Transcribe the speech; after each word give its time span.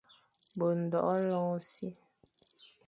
Be 0.57 0.65
ndôghe 0.81 1.19
lôr 1.29 1.45
ôsṽi, 1.55 1.89